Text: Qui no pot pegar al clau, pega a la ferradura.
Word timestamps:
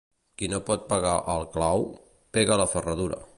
Qui 0.41 0.47
no 0.53 0.59
pot 0.69 0.87
pegar 0.93 1.13
al 1.35 1.45
clau, 1.57 1.85
pega 2.39 2.57
a 2.57 2.59
la 2.65 2.69
ferradura. 2.77 3.23